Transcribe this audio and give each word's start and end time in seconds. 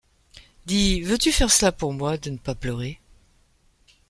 Dis, 0.65 1.01
veux-tu 1.01 1.31
faire 1.31 1.51
cela 1.51 1.71
pour 1.71 1.93
moi 1.93 2.17
de 2.17 2.31
ne 2.31 2.37
pas 2.39 2.55
pleurer? 2.55 2.99